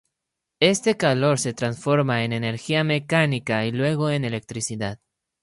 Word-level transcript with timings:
Este 0.61 0.97
calor 0.97 1.37
se 1.37 1.53
transforma 1.53 2.23
en 2.23 2.33
energía 2.33 2.83
mecánica 2.83 3.67
y 3.67 3.71
luego 3.71 4.09
en 4.09 4.25
electricidad. 4.25 4.99